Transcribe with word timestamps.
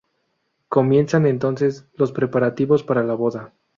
Comienzan 0.67 1.27
entonces, 1.27 1.87
los 1.93 2.11
preparativos 2.11 2.81
para 2.81 3.03
la 3.03 3.13
boda. 3.13 3.53